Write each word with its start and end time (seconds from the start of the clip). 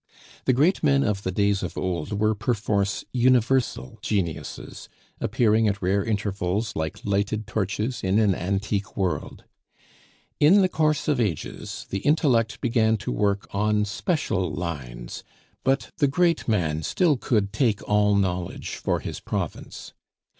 The 0.45 0.53
great 0.53 0.81
men 0.81 1.03
of 1.03 1.21
the 1.21 1.29
days 1.31 1.61
of 1.61 1.77
old 1.77 2.11
were 2.19 2.33
perforce 2.33 3.05
universal 3.13 3.99
geniuses, 4.01 4.89
appearing 5.19 5.67
at 5.67 5.79
rare 5.79 6.03
intervals 6.03 6.75
like 6.75 7.01
lighted 7.05 7.45
torches 7.45 8.01
in 8.03 8.17
an 8.17 8.33
antique 8.33 8.97
world. 8.97 9.43
In 10.39 10.63
the 10.63 10.69
course 10.69 11.07
of 11.07 11.21
ages 11.21 11.85
the 11.91 11.99
intellect 11.99 12.61
began 12.61 12.97
to 12.97 13.11
work 13.11 13.45
on 13.53 13.85
special 13.85 14.49
lines, 14.51 15.23
but 15.63 15.91
the 15.97 16.07
great 16.07 16.47
man 16.47 16.81
still 16.81 17.15
could 17.15 17.53
"take 17.53 17.87
all 17.87 18.15
knowledge 18.15 18.77
for 18.77 19.01
his 19.01 19.19
province." 19.19 19.93